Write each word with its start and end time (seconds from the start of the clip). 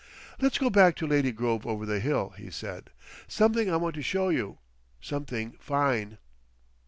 "Let's 0.39 0.57
go 0.57 0.71
back 0.71 0.95
to 0.95 1.05
Lady 1.05 1.31
Grove 1.31 1.67
over 1.67 1.85
the 1.85 1.99
hill," 1.99 2.31
he 2.35 2.49
said. 2.49 2.89
"Something 3.27 3.69
I 3.71 3.77
want 3.77 3.93
to 3.93 4.01
show 4.01 4.29
you. 4.29 4.57
Something 4.99 5.51
fine!" 5.59 6.17